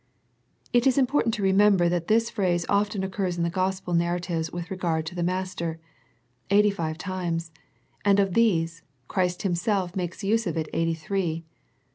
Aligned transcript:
It 0.73 0.87
is 0.87 0.97
important 0.97 1.31
to 1.35 1.43
remember 1.43 1.87
that 1.87 2.07
this 2.07 2.31
phrase 2.31 2.65
occurs 2.67 3.37
in 3.37 3.43
the 3.43 3.51
Gospel 3.51 3.93
narratives 3.93 4.51
with 4.51 4.71
regard 4.71 5.05
to 5.05 5.13
the 5.13 5.21
Master, 5.21 5.79
eighty 6.49 6.71
five 6.71 6.97
times, 6.97 7.51
and 8.03 8.19
of 8.19 8.33
these, 8.33 8.81
Christ 9.07 9.43
Himself 9.43 9.95
makes 9.95 10.23
use 10.23 10.47
of 10.47 10.57
it 10.57 10.69
eighty 10.73 10.95
three. 10.95 11.45